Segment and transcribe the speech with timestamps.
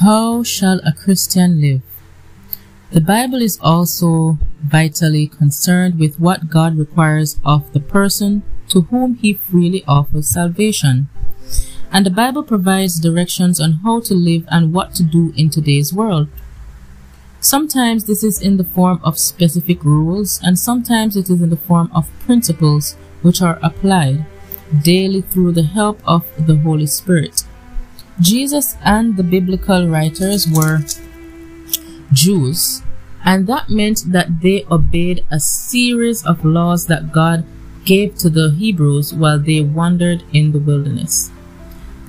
[0.00, 1.82] How shall a Christian live?
[2.92, 9.16] The Bible is also vitally concerned with what God requires of the person to whom
[9.16, 11.08] he freely offers salvation.
[11.90, 15.92] And the Bible provides directions on how to live and what to do in today's
[15.92, 16.28] world.
[17.40, 21.56] Sometimes this is in the form of specific rules and sometimes it is in the
[21.56, 24.24] form of principles which are applied
[24.80, 27.42] daily through the help of the Holy Spirit.
[28.20, 30.80] Jesus and the biblical writers were
[32.12, 32.82] Jews,
[33.24, 37.44] and that meant that they obeyed a series of laws that God
[37.84, 41.30] gave to the Hebrews while they wandered in the wilderness.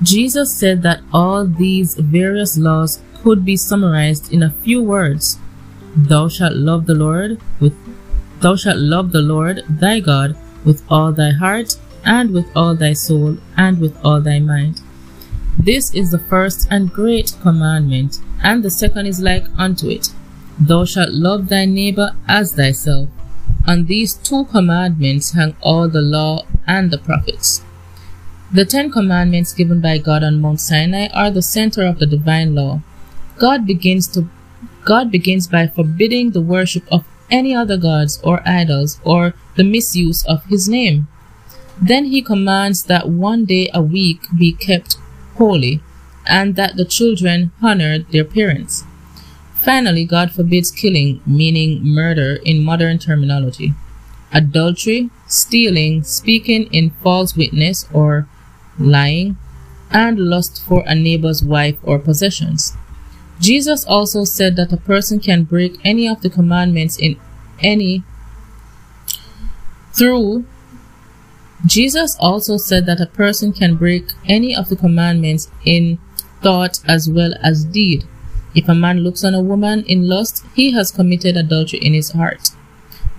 [0.02, 5.38] Jesus said that all these various laws could be summarized in a few words.
[5.94, 7.74] Thou shalt love the Lord with
[8.40, 12.94] thou shalt love the Lord thy God with all thy heart and with all thy
[12.94, 14.80] soul and with all thy mind.
[15.58, 20.08] This is the first and great commandment, and the second is like unto it.
[20.58, 23.08] Thou shalt love thy neighbor as thyself.
[23.66, 27.62] On these two commandments hang all the law and the prophets.
[28.52, 32.54] The Ten Commandments given by God on Mount Sinai are the center of the divine
[32.54, 32.80] law.
[33.38, 34.28] God begins to
[34.84, 40.24] God begins by forbidding the worship of any other gods or idols or the misuse
[40.24, 41.06] of his name.
[41.80, 44.96] Then he commands that one day a week be kept
[45.40, 45.80] holy
[46.26, 48.84] and that the children honor their parents.
[49.54, 53.72] Finally, God forbids killing, meaning murder in modern terminology,
[54.32, 58.28] adultery, stealing, speaking in false witness or
[58.78, 59.36] lying,
[59.90, 62.76] and lust for a neighbor's wife or possessions.
[63.40, 67.16] Jesus also said that a person can break any of the commandments in
[67.60, 68.02] any
[69.92, 70.44] through
[71.66, 75.98] Jesus also said that a person can break any of the commandments in
[76.42, 78.04] thought as well as deed.
[78.54, 82.12] If a man looks on a woman in lust, he has committed adultery in his
[82.12, 82.50] heart.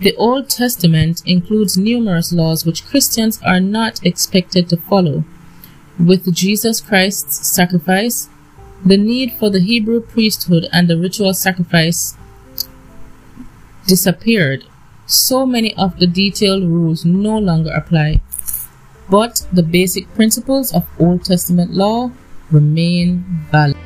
[0.02, 5.23] The Old Testament includes numerous laws which Christians are not expected to follow.
[6.00, 8.28] With Jesus Christ's sacrifice,
[8.84, 12.18] the need for the Hebrew priesthood and the ritual sacrifice
[13.85, 14.66] disappeared.
[15.06, 18.22] So many of the detailed rules no longer apply
[19.11, 22.11] but the basic principles of Old Testament law
[22.49, 23.81] remain valid.